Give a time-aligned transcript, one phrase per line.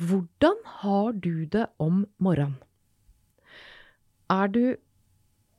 [0.00, 2.56] Hvordan har du det om morgenen?
[4.30, 4.78] Er du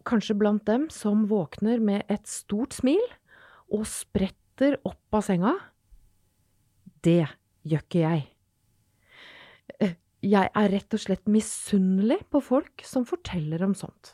[0.07, 3.03] kanskje blant dem som våkner med et stort smil
[3.69, 5.53] og spretter opp av senga?
[7.05, 7.27] Det
[7.67, 8.25] gjør ikke jeg.
[9.79, 14.13] Eh, Jeg er rett og slett misunnelig på folk som forteller om sånt.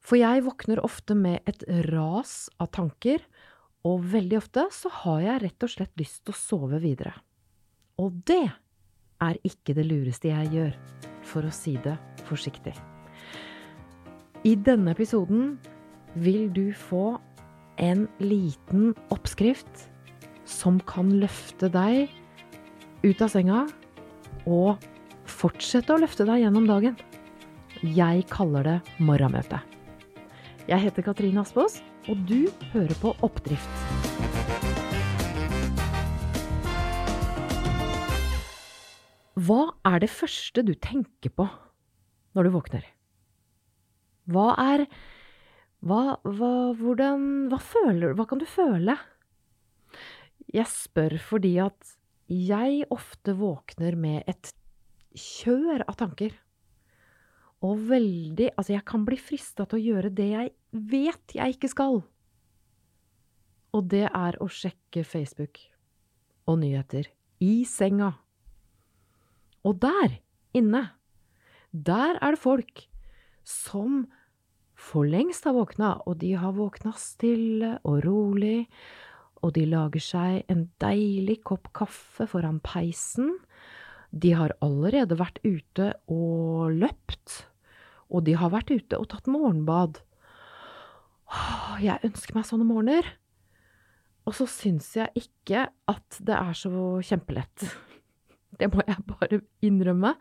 [0.00, 3.20] For jeg våkner ofte med et ras av tanker,
[3.84, 7.12] og veldig ofte så har jeg rett og slett lyst til å sove videre.
[8.00, 8.48] Og det
[9.20, 10.72] er ikke det lureste jeg gjør,
[11.26, 11.96] for å si det
[12.28, 12.74] forsiktig.
[14.46, 15.58] I denne episoden
[16.16, 17.18] vil du få
[17.80, 19.86] en liten oppskrift
[20.48, 22.10] som kan løfte deg
[23.04, 23.62] ut av senga
[24.48, 24.80] og
[25.30, 26.96] fortsette å løfte deg gjennom dagen.
[27.80, 29.60] Jeg kaller det morgenmøte.
[30.68, 33.99] Jeg heter Katrine Aspås, og du hører på Oppdrift.
[39.40, 41.46] Hva er det første du tenker på
[42.36, 42.84] når du våkner?
[44.30, 44.84] Hva er
[45.80, 48.98] Hva, hva Hvordan Hva føler Hva kan du føle?
[50.50, 51.96] Jeg spør fordi at
[52.30, 54.52] jeg ofte våkner med et
[55.18, 56.30] kjør av tanker.
[57.66, 61.70] Og veldig Altså, jeg kan bli frista til å gjøre det jeg vet jeg ikke
[61.72, 62.00] skal.
[63.74, 65.62] Og det er å sjekke Facebook
[66.50, 67.10] og nyheter
[67.42, 68.12] i senga.
[69.66, 70.18] Og der
[70.56, 70.86] inne,
[71.70, 72.86] der er det folk
[73.46, 74.06] som
[74.80, 78.64] for lengst har våkna, og de har våkna stille og rolig,
[79.44, 83.34] og de lager seg en deilig kopp kaffe foran peisen.
[84.10, 87.44] De har allerede vært ute og løpt,
[88.10, 90.00] og de har vært ute og tatt morgenbad.
[91.80, 93.06] Jeg ønsker meg sånne morgener.
[94.28, 96.72] Og så syns jeg ikke at det er så
[97.06, 97.64] kjempelett.
[98.58, 100.14] Det må jeg bare innrømme.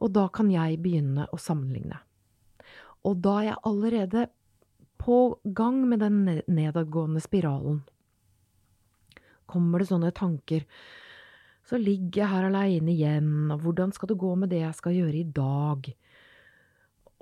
[0.00, 2.00] Og da kan jeg begynne å sammenligne.
[3.04, 4.26] Og da er jeg allerede
[5.04, 7.82] på gang med den nedadgående spiralen.
[9.50, 10.64] Kommer det sånne tanker,
[11.68, 14.96] så ligger jeg her aleine igjen, og hvordan skal det gå med det jeg skal
[14.96, 15.90] gjøre i dag?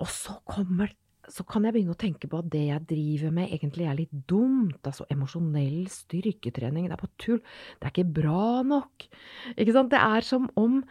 [0.03, 0.91] Og så kommer
[1.31, 4.15] så kan jeg begynne å tenke på at det jeg driver med, egentlig er litt
[4.27, 4.79] dumt.
[4.83, 7.39] Altså emosjonell styrketrening, det er på tull.
[7.79, 9.07] Det er ikke bra nok.
[9.55, 9.93] Ikke sant?
[9.93, 10.81] Det er som om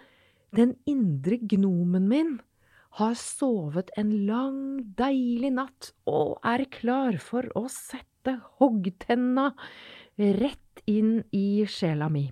[0.56, 2.32] den indre gnomen min
[3.00, 4.60] har sovet en lang,
[4.98, 9.50] deilig natt og er klar for å sette hoggtenna
[10.20, 12.26] rett inn i sjela mi.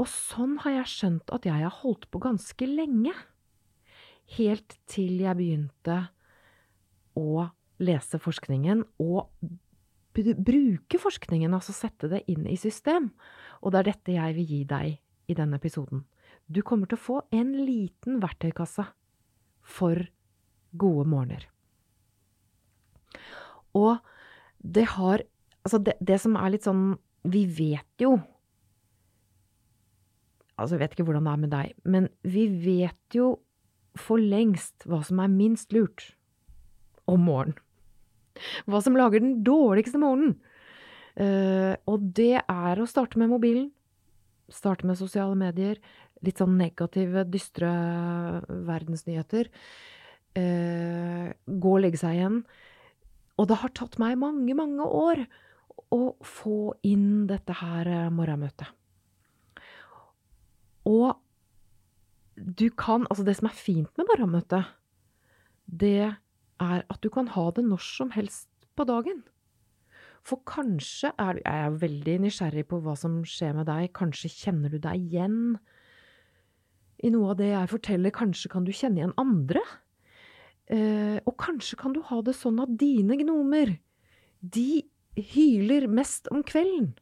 [0.00, 3.12] Og sånn har jeg skjønt at jeg har holdt på ganske lenge
[4.38, 5.98] helt til jeg begynte
[7.18, 7.48] å
[7.82, 9.28] lese forskningen og
[10.12, 13.10] bruke forskningen, altså sette det inn i system.
[13.62, 14.98] Og det er dette jeg vil gi deg
[15.32, 16.04] i denne episoden.
[16.46, 18.84] Du kommer til å få en liten verktøykasse
[19.62, 20.04] for
[20.76, 21.46] gode morgener.
[23.76, 23.98] Og
[24.58, 25.26] det har
[25.62, 26.96] Altså, det, det som er litt sånn
[27.30, 28.16] Vi vet jo
[30.56, 33.28] Altså, jeg vet ikke hvordan det er med deg, men vi vet jo
[33.98, 36.12] for lengst hva som er minst lurt
[37.10, 37.58] om morgenen.
[38.64, 40.38] Hva som lager den dårligste morgenen.
[41.12, 43.68] Uh, og det er å starte med mobilen.
[44.52, 45.80] Starte med sosiale medier.
[46.24, 47.70] Litt sånn negative, dystre
[48.48, 49.50] verdensnyheter.
[50.32, 52.42] Uh, gå og legge seg igjen.
[53.36, 55.26] Og det har tatt meg mange, mange år
[55.92, 58.70] å få inn dette her morgenmøtet.
[60.88, 61.12] Og
[62.44, 64.64] du kan Altså, det som er fint med morgenmøtet,
[65.66, 66.14] det
[66.60, 69.22] er at du kan ha det når som helst på dagen.
[70.22, 73.92] For kanskje er Jeg er veldig nysgjerrig på hva som skjer med deg.
[73.92, 75.58] Kanskje kjenner du deg igjen
[77.02, 78.14] i noe av det jeg forteller.
[78.14, 79.62] Kanskje kan du kjenne igjen andre.
[80.70, 83.74] Eh, og kanskje kan du ha det sånn at dine gnomer,
[84.40, 84.84] de
[85.18, 86.92] hyler mest om kvelden.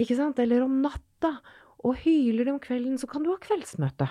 [0.00, 0.38] Ikke sant?
[0.38, 1.38] Eller om natta.
[1.86, 4.08] Og hyler de om kvelden, så kan du ha kveldsmøte.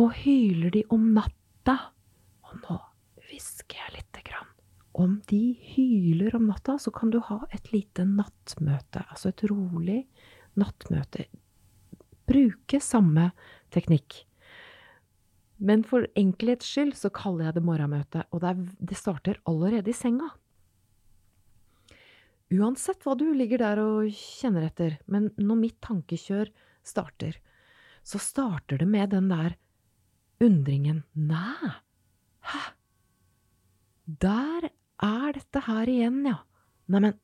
[0.00, 1.76] Og hyler de om natta,
[2.46, 2.78] og nå
[3.28, 4.50] hvisker jeg lite grann,
[4.94, 10.04] om de hyler om natta, så kan du ha et lite nattmøte, altså et rolig
[10.58, 11.26] nattmøte.
[12.30, 13.32] Bruke samme
[13.74, 14.22] teknikk.
[15.58, 19.90] Men for enkelhets skyld så kaller jeg det morgenmøte, og det, er, det starter allerede
[19.90, 20.30] i senga.
[22.54, 26.52] Uansett hva du ligger der og kjenner etter, men når mitt tankekjør
[26.86, 27.38] starter,
[28.04, 29.56] så starter det med den der
[30.44, 31.74] undringen Næ,
[32.50, 32.64] hæ,
[34.04, 34.68] der
[35.02, 36.42] er dette her igjen, ja.
[36.92, 37.16] Neimen,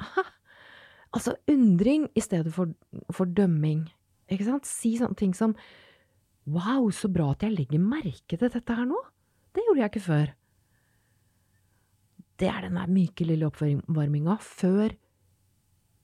[0.00, 0.28] hæ,
[1.10, 2.70] Altså undring i stedet for,
[3.10, 3.88] for dømming.
[4.30, 4.68] Ikke sant?
[4.68, 5.56] Si sånne ting som
[6.50, 8.98] Wow, så bra at jeg legger merke til dette her nå.
[9.54, 10.30] Det gjorde jeg ikke før.
[12.40, 14.94] Det er den der myke lille oppvarminga før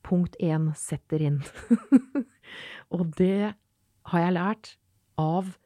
[0.07, 1.41] punkt én setter inn.
[2.95, 3.55] og det
[4.11, 4.75] har jeg lært
[5.19, 5.57] av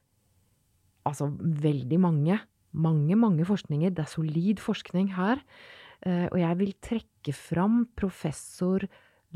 [1.09, 2.39] altså veldig mange,
[2.73, 3.93] mange, mange forskninger.
[3.93, 5.43] Det er solid forskning her.
[6.07, 8.87] Eh, og jeg vil trekke fram professor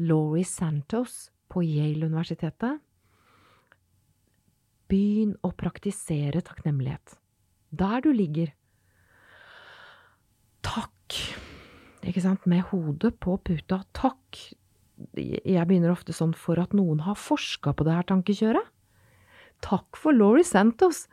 [0.01, 2.81] Laurie Santos på Yale-universitetet.
[4.91, 7.19] Begynn å praktisere takknemlighet.
[7.75, 8.53] Der du ligger.
[10.65, 10.94] Takk.
[12.05, 12.45] Ikke sant?
[12.51, 13.83] Med hodet på puta.
[13.97, 14.39] Takk.
[15.17, 18.71] Jeg begynner ofte sånn for at noen har forska på det her tankekjøret.
[19.65, 21.07] Takk for Laurie Santos.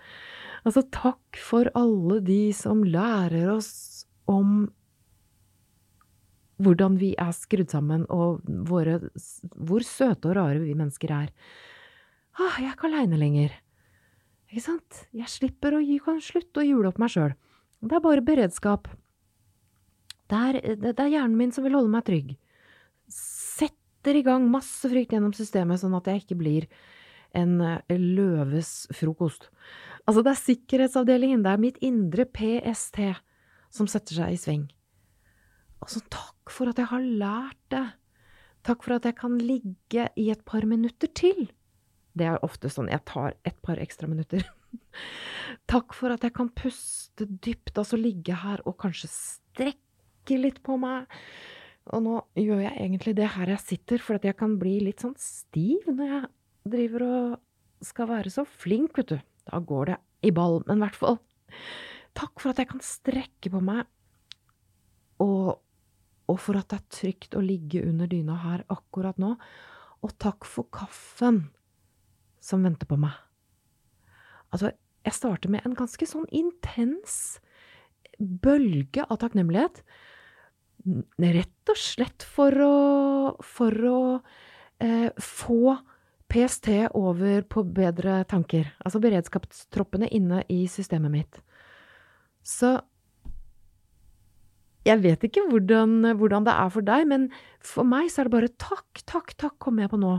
[0.67, 4.69] Altså, takk for alle de som lærer oss om
[6.61, 8.99] hvordan vi er skrudd sammen, og våre,
[9.57, 11.31] hvor søte og rare vi mennesker er.
[12.37, 13.55] Ah, jeg er ikke aleine lenger.
[14.51, 15.05] Ikke sant?
[15.15, 17.33] Jeg slipper å gi, kan slutte å jule opp meg sjøl.
[17.81, 18.91] Det er bare beredskap.
[20.31, 22.33] Det er, det er hjernen min som vil holde meg trygg.
[23.11, 26.67] Setter i gang masse frykt gjennom systemet, sånn at jeg ikke blir
[27.37, 29.49] en eh, løves frokost.
[30.07, 33.01] Altså, det er sikkerhetsavdelingen, det er mitt indre PST
[33.71, 34.63] som setter seg i sving.
[35.81, 37.85] Altså, takk for at jeg har lært det.
[38.67, 41.49] Takk for at jeg kan ligge i et par minutter til.
[42.17, 44.43] Det er ofte sånn jeg tar et par ekstra minutter.
[45.71, 49.90] Takk for at jeg kan puste dypt, altså ligge her og kanskje strekke
[50.21, 51.07] trekker litt på meg.
[51.91, 55.01] Og nå gjør jeg egentlig det her jeg sitter, for at jeg kan bli litt
[55.01, 56.29] sånn stiv når jeg
[56.71, 59.19] driver og skal være så flink, vet du.
[59.49, 60.61] Da går det i ball.
[60.67, 61.17] Men i hvert fall,
[62.13, 63.85] takk for at jeg kan strekke på meg,
[65.21, 65.57] og,
[66.29, 69.35] og for at det er trygt å ligge under dyna her akkurat nå.
[70.01, 71.49] Og takk for kaffen
[72.41, 73.13] som venter på meg.
[74.53, 74.71] Altså,
[75.05, 77.39] jeg starter med en ganske sånn intens
[78.21, 79.81] bølge av takknemlighet.
[80.81, 82.75] Rett og slett for å,
[83.45, 84.01] for å
[84.81, 85.75] eh, få
[86.31, 88.71] PST over på bedre tanker.
[88.85, 91.41] Altså beredskapstroppene inne i systemet mitt.
[92.41, 92.79] Så
[94.87, 97.27] jeg vet ikke hvordan, hvordan, det er for deg, men
[97.61, 100.15] for meg så er det bare takk, takk, takk kommer jeg på nå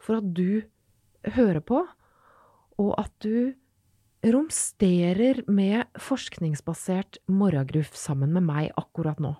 [0.00, 0.62] for at du
[1.36, 1.84] hører på,
[2.80, 3.52] og at du
[4.24, 9.36] romsterer med forskningsbasert morgengruff sammen med meg akkurat nå.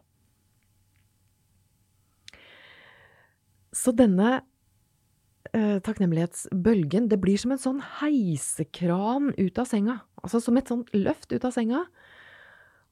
[3.77, 4.41] Så denne
[5.53, 10.01] eh, takknemlighetsbølgen, det blir som en sånn heisekran ut av senga.
[10.23, 11.85] Altså som et sånt løft ut av senga.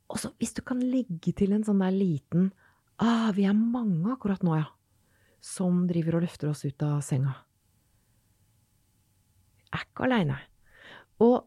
[0.08, 2.50] Og så hvis du kan legge til en sånn der liten
[2.98, 4.72] Ah, vi er mange akkurat nå, ja.
[5.38, 7.36] Som driver og løfter oss ut av senga.
[9.68, 10.38] Jeg er ikke aleine.
[11.22, 11.46] Og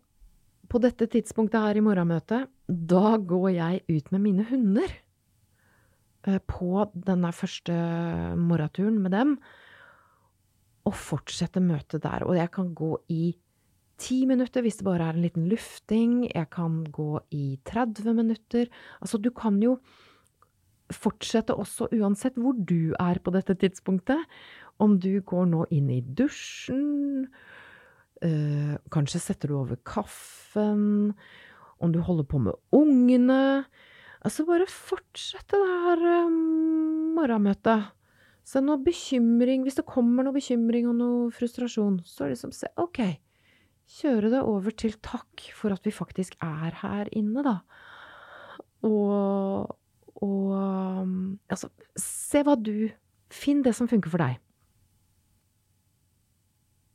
[0.71, 4.93] på dette tidspunktet her i morgenmøtet, da går jeg ut med mine hunder.
[6.27, 7.73] Eh, på denne første
[8.37, 9.37] morgenturen med dem
[10.85, 12.25] og fortsette møtet der.
[12.27, 13.33] Og jeg kan gå i
[14.01, 16.13] ti minutter hvis det bare er en liten lufting.
[16.29, 18.69] Jeg kan gå i 30 minutter.
[19.01, 19.79] Altså, du kan jo
[20.91, 24.21] fortsette også uansett hvor du er på dette tidspunktet.
[24.81, 27.29] Om du går nå inn i dusjen,
[28.25, 31.13] øh, kanskje setter du over kaffen,
[31.79, 33.65] om du holder på med ungene.
[34.21, 37.89] Altså, bare fortsette det her um, morgenmøtet.
[38.45, 43.01] Så noe bekymring, hvis det kommer noe bekymring og noe frustrasjon, så liksom se OK,
[43.99, 47.57] kjøre det over til takk for at vi faktisk er her inne, da.
[48.85, 49.73] Og,
[50.21, 51.17] og um,
[51.49, 52.89] altså, se hva du
[53.31, 54.39] Finn det som funker for deg.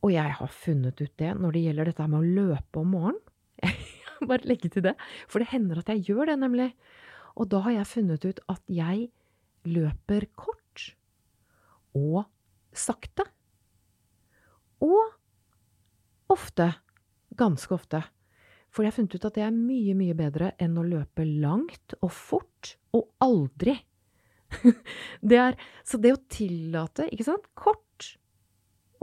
[0.05, 3.23] Og jeg har funnet ut det når det gjelder dette med å løpe om morgenen.
[4.29, 4.93] Bare legge til det.
[5.25, 6.67] For det hender at jeg gjør det, nemlig.
[7.37, 9.09] Og da har jeg funnet ut at jeg
[9.67, 10.91] løper kort
[11.97, 12.25] og
[12.77, 13.25] sakte.
[14.83, 15.13] Og
[16.33, 16.71] ofte,
[17.37, 18.01] ganske ofte.
[18.73, 21.97] For jeg har funnet ut at det er mye, mye bedre enn å løpe langt
[22.01, 23.77] og fort og aldri.
[25.29, 28.13] det er, så det å tillate, ikke sant, kort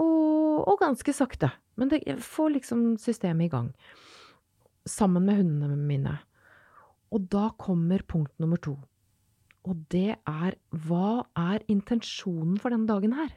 [0.00, 1.50] og, og ganske sakte.
[1.78, 3.72] Men det får liksom systemet i gang.
[4.88, 6.18] Sammen med hundene mine.
[7.12, 8.76] Og da kommer punkt nummer to.
[9.64, 10.56] Og det er
[10.87, 13.32] hva er intensjonen for denne dagen her?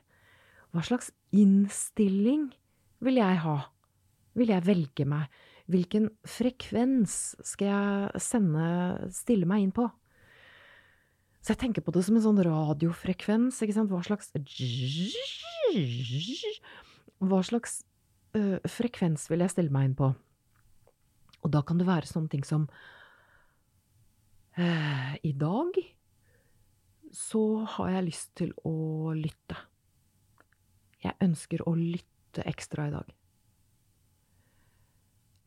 [0.76, 2.50] Hva slags innstilling
[3.04, 3.58] vil jeg ha?
[4.38, 5.32] Vil jeg velge meg?
[5.72, 8.68] Hvilken frekvens skal jeg sende,
[9.16, 9.88] stille meg inn på?
[11.44, 13.92] Så jeg tenker på det som en sånn radiofrekvens, ikke sant.
[13.92, 14.34] Hva slags
[17.24, 17.82] Hva slags
[18.36, 20.12] øh, frekvens vil jeg stille meg inn på?
[21.46, 22.68] Og da kan det være sånne ting som
[24.58, 25.76] I dag
[27.14, 27.44] så
[27.76, 29.58] har jeg lyst til å lytte.
[31.04, 33.14] Jeg ønsker å lytte ekstra i dag.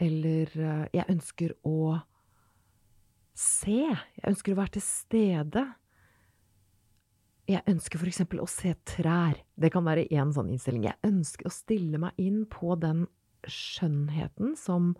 [0.00, 1.99] Eller øh, jeg ønsker å
[3.37, 3.83] se.
[3.90, 5.64] Jeg ønsker å være til stede.
[7.50, 9.43] Jeg ønsker eksempel å se trær.
[9.59, 10.87] Det kan være én sånn innstilling.
[10.87, 13.05] Jeg ønsker å stille meg inn på den
[13.49, 14.95] skjønnheten som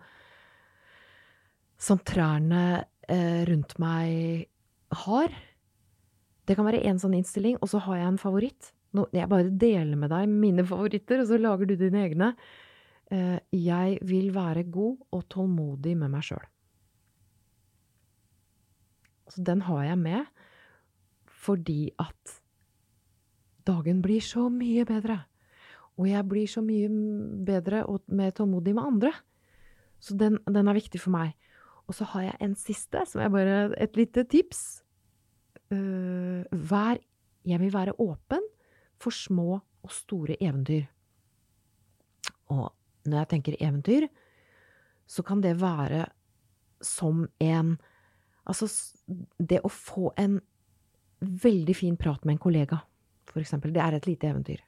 [1.81, 4.47] som trærne eh, rundt meg
[5.03, 5.33] har.
[6.47, 8.71] Det kan være én sånn innstilling, og så har jeg en favoritt.
[8.95, 12.31] Nå, jeg bare deler med deg mine favoritter, og så lager du dine egne.
[13.11, 16.43] Eh, jeg vil være god og tålmodig med meg sjøl.
[19.31, 20.47] Så den har jeg med
[21.41, 22.35] fordi at
[23.65, 25.15] dagen blir så mye bedre.
[25.97, 26.89] Og jeg blir så mye
[27.47, 29.11] bedre og mer tålmodig med andre.
[29.97, 31.33] Så den, den er viktig for meg.
[31.91, 34.79] Og så har jeg en siste, som er bare et lite tips.
[35.71, 37.03] Uh, vær
[37.43, 38.43] Jeg vil være åpen
[39.01, 40.85] for små og store eventyr.
[42.53, 42.69] Og
[43.05, 44.07] når jeg tenker eventyr,
[45.07, 46.05] så kan det være
[46.81, 47.77] som en
[48.41, 48.65] Altså,
[49.37, 50.39] det å få en
[51.21, 52.79] veldig fin prat med en kollega,
[53.29, 54.63] for eksempel, det er et lite eventyr.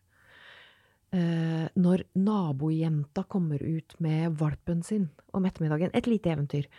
[1.09, 6.69] Uh, når nabojenta kommer ut med valpen sin om ettermiddagen, et lite eventyr.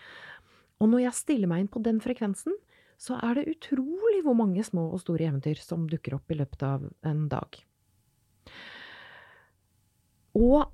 [0.85, 2.53] Og når jeg stiller meg inn på den frekvensen,
[3.01, 6.65] så er det utrolig hvor mange små og store eventyr som dukker opp i løpet
[6.67, 7.57] av en dag.
[10.37, 10.69] Og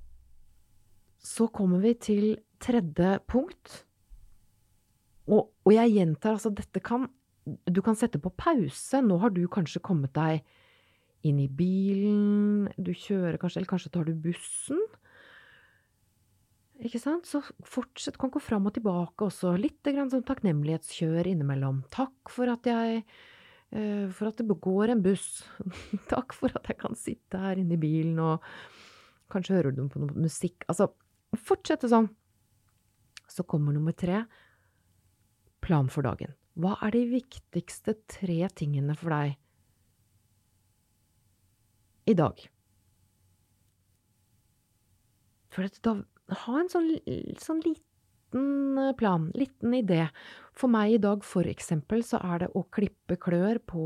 [1.21, 2.27] så kommer vi til
[2.61, 3.85] tredje punkt.
[5.31, 7.09] Og, og jeg gjentar, altså, dette kan
[7.67, 9.01] Du kan sette på pause.
[9.03, 10.45] Nå har du kanskje kommet deg
[11.27, 14.79] inn i bilen, du kjører kanskje, eller kanskje tar du bussen.
[16.81, 17.29] Ikke sant?
[17.29, 19.53] Så fortsett, kan gå fram og tilbake også.
[19.61, 21.83] Litt grann sånn takknemlighetskjør innimellom.
[21.93, 25.43] Takk for at jeg uh, For at det går en buss.
[26.13, 28.47] Takk for at jeg kan sitte her inne i bilen og
[29.31, 30.65] kanskje hører du på noe musikk.
[30.73, 30.89] Altså,
[31.37, 32.09] fortsette sånn.
[33.31, 34.25] Så kommer nummer tre.
[35.63, 36.33] Plan for dagen.
[36.61, 39.37] Hva er de viktigste tre tingene for deg
[42.11, 42.41] i dag?
[45.51, 45.95] For da
[46.31, 46.91] ha en sånn,
[47.41, 50.05] sånn liten eh, plan, liten idé.
[50.57, 53.81] For meg i dag, for eksempel, så er det å klippe klør på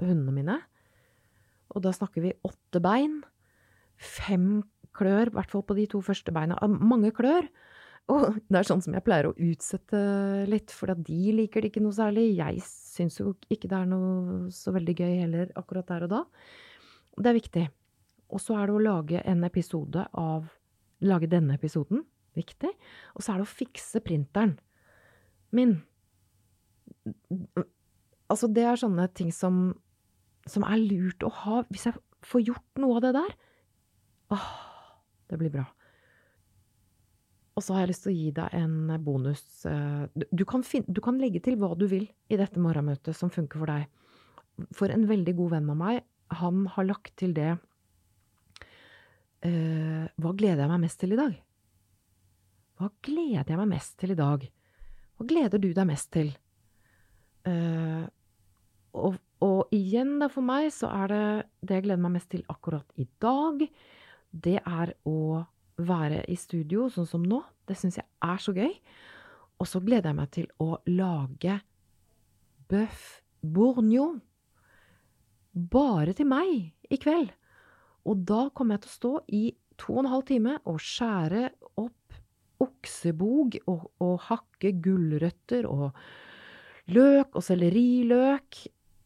[0.00, 0.58] hundene mine.
[1.74, 3.20] Og da snakker vi åtte bein.
[4.00, 4.62] Fem
[4.96, 6.58] klør, i hvert fall på de to første beina.
[6.66, 7.46] Mange klør.
[8.10, 9.98] Og det er sånn som jeg pleier å utsette
[10.50, 12.32] litt, for de liker det ikke noe særlig.
[12.40, 16.24] Jeg syns jo ikke det er noe så veldig gøy heller akkurat der og da.
[17.20, 17.66] Det er viktig.
[18.34, 20.48] Og så er det å lage en episode av
[21.04, 22.04] lage denne episoden.
[22.36, 22.70] Viktig.
[23.16, 24.56] Og så er det å fikse printeren
[25.56, 25.80] min.
[28.30, 29.72] Altså, det er sånne ting som,
[30.46, 33.36] som er lurt å ha hvis jeg får gjort noe av det der.
[34.36, 34.50] Åh,
[35.30, 35.66] det blir bra.
[37.58, 39.42] Og så har jeg lyst til å gi deg en bonus.
[39.68, 43.32] Eh, du kan, finne, du kan legge til hva du vil i dette morgenmøtet som
[43.32, 43.90] funker for deg.
[44.76, 46.00] For en veldig god venn av meg,
[46.40, 47.56] han har lagt til det
[49.46, 51.36] uh, hva gleder jeg meg mest til i dag?
[52.80, 54.46] Hva gleder jeg meg mest til i dag?
[55.16, 56.32] Hva gleder du deg mest til?
[57.44, 58.04] Uh,
[58.96, 61.24] og, og, igjen, da, for meg, så er det
[61.64, 63.64] det jeg gleder meg mest til akkurat i dag,
[64.30, 65.42] det er å
[65.80, 67.40] være i studio sånn som nå.
[67.66, 68.72] Det syns jeg er så gøy.
[69.60, 71.58] Og så gleder jeg meg til å lage
[72.70, 74.20] bøff bourgnon.
[75.52, 77.32] Bare til meg i kveld.
[78.08, 79.42] Og da kommer jeg til å stå i
[79.80, 81.48] to og en halv time og skjære
[81.80, 81.96] opp
[82.60, 85.96] oksebog og, og hakke gulrøtter og
[86.92, 88.60] løk og selleriløk.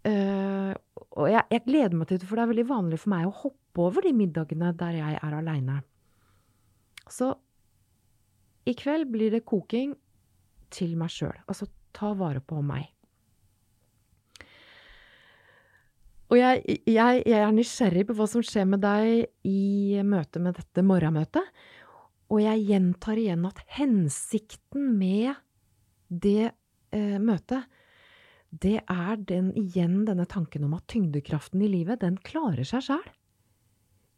[0.05, 0.75] Uh,
[1.17, 3.37] og jeg, jeg, gleder meg til det, for det er veldig vanlig for meg å
[3.45, 5.79] hoppe over de middagene der jeg er aleine.
[7.11, 7.31] Så
[8.69, 9.95] i kveld blir det koking
[10.75, 11.37] til meg sjøl.
[11.47, 12.94] Altså ta vare på meg.
[16.35, 20.57] Og jeg, jeg, jeg, er nysgjerrig på hva som skjer med deg i møte med
[20.59, 21.47] dette morgenmøtet.
[22.35, 25.37] Og jeg gjentar igjen at hensikten med
[26.11, 27.69] det eh, møtet,
[28.51, 33.07] det er den, igjen denne tanken om at tyngdekraften i livet, den klarer seg sjæl.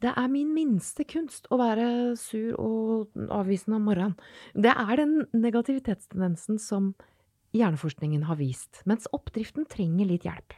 [0.04, 4.16] Det er min minste kunst å være sur og avvisende om morgenen.
[4.56, 6.94] Det er den negativitetstendensen som
[7.56, 10.56] hjerneforskningen har vist, mens oppdriften trenger litt hjelp.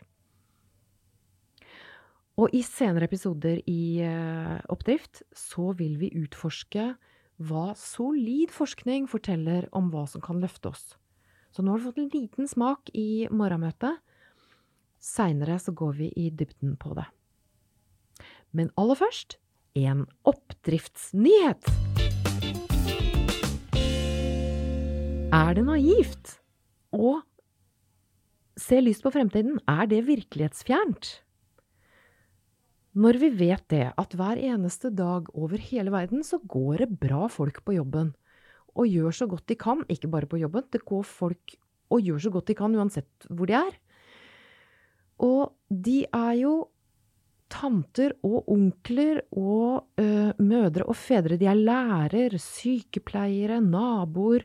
[2.38, 6.92] Og i senere episoder i uh, Oppdrift så vil vi utforske
[7.38, 10.84] hva solid forskning forteller om hva som kan løfte oss.
[11.50, 13.98] Så nå har du fått en liten smak i morgenmøtet.
[15.02, 17.06] Seinere så går vi i dybden på det.
[18.54, 19.38] Men aller først
[19.78, 21.66] en oppdriftsnyhet.
[25.34, 26.38] Er det naivt
[26.94, 27.18] å
[28.58, 29.58] se lyst på fremtiden?
[29.68, 31.18] Er det virkelighetsfjernt?
[32.96, 37.26] Når vi vet det, at hver eneste dag over hele verden så går det bra
[37.28, 38.14] folk på jobben,
[38.78, 41.58] og gjør så godt de kan, ikke bare på jobben, det går folk
[41.92, 43.76] og gjør så godt de kan uansett hvor de er.
[45.24, 46.54] Og de er jo
[47.48, 51.38] tanter og onkler og ø, mødre og fedre.
[51.40, 54.44] De er lærer, sykepleiere, naboer,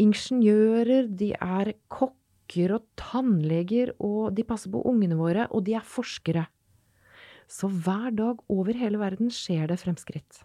[0.00, 5.84] ingeniører, de er kokker og tannleger, og de passer på ungene våre, og de er
[5.84, 6.46] forskere.
[7.54, 10.40] Så hver dag over hele verden skjer det fremskritt.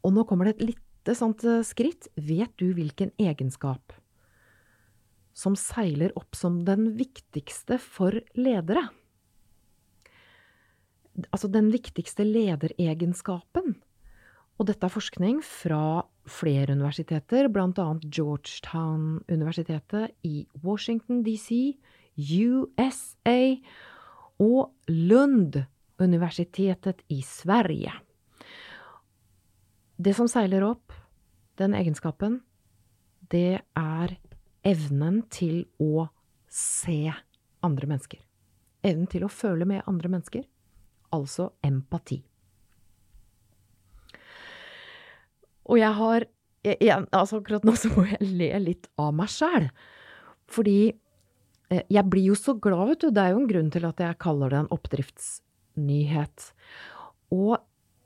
[0.00, 2.08] Og nå kommer det et lite sånt eh, skritt.
[2.16, 3.92] Vet du hvilken egenskap
[5.36, 8.88] som seiler opp som den viktigste for ledere?
[11.28, 13.76] Altså den viktigste lederegenskapen.
[14.60, 17.98] Og dette er forskning fra flere universiteter, bl.a.
[18.04, 21.76] Georgetown-universitetet i Washington DC,
[22.20, 23.40] USA
[24.40, 27.92] og Lund-universitetet i Sverige.
[30.00, 30.92] Det som seiler opp,
[31.60, 32.40] den egenskapen,
[33.30, 34.16] det er
[34.66, 36.08] evnen til å
[36.50, 37.12] se
[37.60, 38.20] andre mennesker.
[38.80, 40.44] Evnen til å føle med andre mennesker,
[41.12, 42.22] altså empati.
[45.70, 46.26] Og jeg har
[46.64, 49.70] jeg, altså Akkurat nå så må jeg le litt av meg sjæl.
[50.50, 50.92] Fordi
[51.70, 53.10] jeg blir jo så glad, vet du.
[53.14, 56.46] Det er jo en grunn til at jeg kaller det en oppdriftsnyhet.
[57.34, 57.60] Og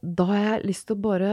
[0.05, 1.31] da har jeg lyst til å bare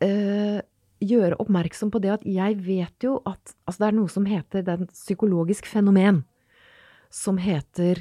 [0.00, 0.60] uh,
[1.04, 4.64] gjøre oppmerksom på det at jeg vet jo at Altså, det er noe som heter
[4.64, 6.24] Det er et psykologisk fenomen
[7.14, 8.00] som heter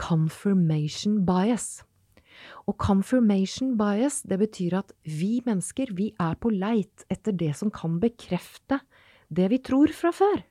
[0.00, 1.84] confirmation bias.
[2.66, 7.70] Og confirmation bias, det betyr at vi mennesker, vi er på leit etter det som
[7.70, 8.80] kan bekrefte
[9.30, 10.42] det vi tror fra før.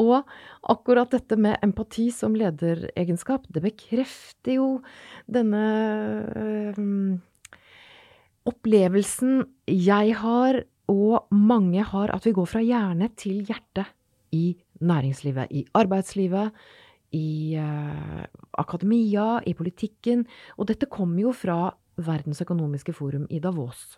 [0.00, 0.26] Og
[0.70, 4.68] akkurat dette med empati som lederegenskap, det bekrefter jo
[5.30, 5.64] denne
[6.34, 7.18] øh,
[8.50, 13.86] opplevelsen jeg har, og mange har, at vi går fra hjerne til hjerte
[14.36, 16.52] i næringslivet, i arbeidslivet,
[17.14, 18.24] i uh,
[18.58, 20.26] akademia, i politikken.
[20.58, 23.94] Og dette kommer jo fra Verdens økonomiske forum i Davos.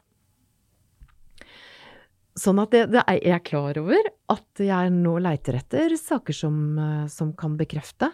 [2.36, 6.56] Sånn at det, det er jeg klar over at jeg nå leiter etter saker som,
[6.78, 8.10] eh, som kan bekrefte.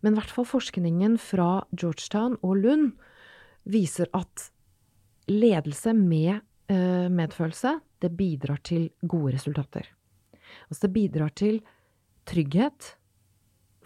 [0.00, 2.94] Men i hvert fall forskningen fra Georgetown og Lund
[3.68, 4.48] viser at
[5.28, 6.38] ledelse med
[6.72, 9.90] eh, medfølelse, det bidrar til gode resultater.
[10.70, 11.60] Altså det bidrar til
[12.26, 12.94] trygghet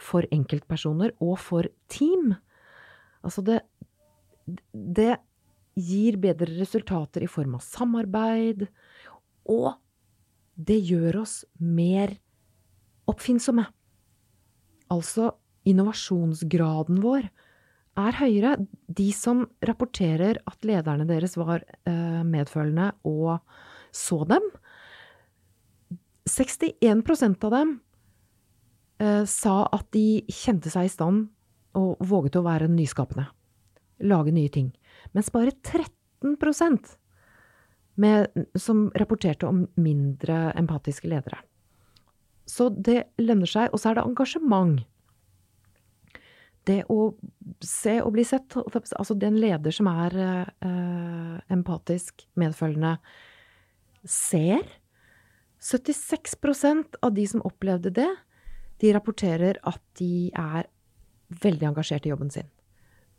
[0.01, 2.31] for enkeltpersoner og for team.
[3.25, 3.59] Altså det,
[4.71, 5.17] det
[5.77, 8.65] gir bedre resultater i form av samarbeid,
[9.49, 9.73] og
[10.55, 12.13] det gjør oss mer
[13.09, 13.65] oppfinnsomme.
[14.91, 15.31] Altså,
[15.67, 17.29] innovasjonsgraden vår
[18.01, 18.55] er høyere.
[18.87, 23.39] De som rapporterer at lederne deres var eh, medfølende og
[23.95, 24.45] så dem
[26.29, 27.73] 61% av dem
[29.01, 31.27] eh, sa at de kjente seg i stand
[31.77, 33.27] og våget å være nyskapende.
[34.07, 34.71] Lage nye ting.
[35.15, 36.37] Mens bare 13
[38.01, 41.41] med, som rapporterte om mindre empatiske ledere.
[42.49, 43.69] Så det lønner seg.
[43.71, 44.81] Og så er det engasjement.
[46.67, 47.13] Det å
[47.65, 52.97] se og bli sett Altså, det en leder som er eh, empatisk, medfølgende,
[54.05, 54.67] ser
[55.61, 58.09] 76% av de som opplevde det,
[58.81, 60.69] de rapporterer at de er
[61.41, 62.49] veldig engasjert i jobben sin.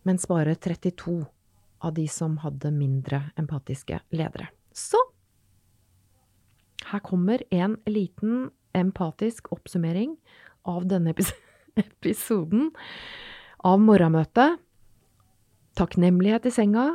[0.07, 1.21] Mens bare 32
[1.83, 4.51] av de som hadde mindre empatiske ledere.
[4.75, 5.01] Så
[6.91, 10.17] her kommer en liten empatisk oppsummering
[10.69, 11.15] av denne
[11.85, 12.71] episoden
[13.65, 14.59] av morgenmøtet.
[15.79, 16.87] Takknemlighet i senga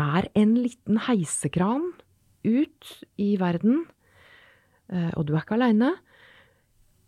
[0.00, 1.90] er en liten heisekran
[2.46, 3.84] ut i verden,
[4.88, 5.94] eh, og du er ikke aleine.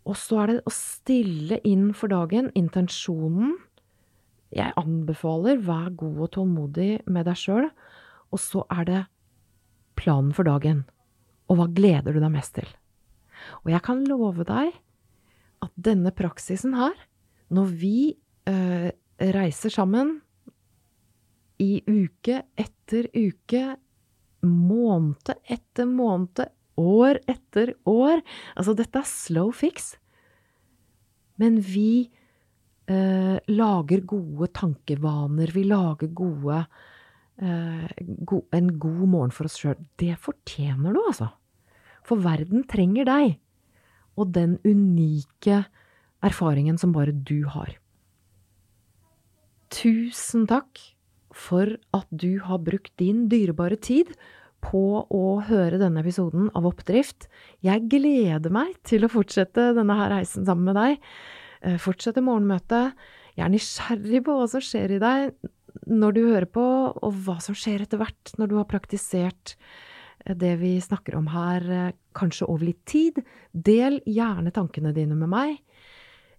[0.03, 3.55] Og så er det å stille inn for dagen intensjonen.
[4.53, 7.69] Jeg anbefaler vær god og tålmodig med deg sjøl.
[8.33, 9.01] Og så er det
[9.99, 10.83] planen for dagen,
[11.49, 12.69] og hva gleder du deg mest til?
[13.63, 14.73] Og jeg kan love deg
[15.63, 16.95] at denne praksisen her,
[17.53, 18.15] Når vi
[18.49, 20.21] øh, reiser sammen
[21.61, 23.75] i uke etter uke,
[24.41, 26.47] måned etter måned,
[26.79, 28.23] år etter år
[28.57, 29.93] Altså, dette er slow fix.
[31.37, 32.09] Men vi
[32.89, 35.51] øh, lager gode tankevaner.
[35.53, 36.63] Vi lager gode go
[37.41, 39.79] En god morgen for oss sjøl.
[39.97, 41.31] Det fortjener du, altså.
[42.05, 43.37] For verden trenger deg.
[44.19, 45.63] Og den unike
[46.23, 47.73] erfaringen som bare du har.
[49.73, 50.79] Tusen takk
[51.33, 54.13] for at du har brukt din dyrebare tid
[54.63, 57.27] på å høre denne episoden av Oppdrift.
[57.65, 61.09] Jeg gleder meg til å fortsette denne her reisen sammen med deg.
[61.65, 62.93] Eh, fortsette morgenmøtet.
[63.33, 65.33] Jeg er nysgjerrig på hva som skjer i deg
[65.89, 69.55] når du hører på, og hva som skjer etter hvert når du har praktisert
[70.25, 73.21] eh, det vi snakker om her, eh, kanskje over litt tid.
[73.51, 75.61] Del gjerne tankene dine med meg.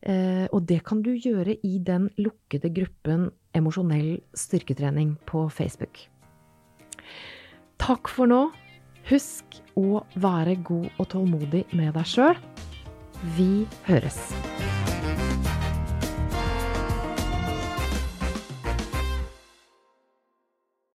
[0.04, 3.22] Og det kan du gjøre i den lukkede gruppen
[3.56, 6.02] Emosjonell styrketrening på Facebook.
[7.80, 8.42] Takk for nå.
[9.08, 12.40] Husk å være god og tålmodig med deg sjøl.
[13.36, 14.20] Vi høres.